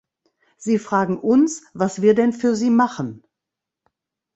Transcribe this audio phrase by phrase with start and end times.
[0.57, 3.23] Sie fragen uns, was wir denn für sie machen.